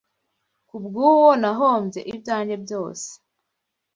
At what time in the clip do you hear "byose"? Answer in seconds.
2.63-3.07